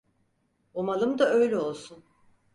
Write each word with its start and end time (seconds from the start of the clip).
Umalım 0.73 1.19
da 1.19 1.29
öyle 1.29 1.57
olsun. 1.57 2.03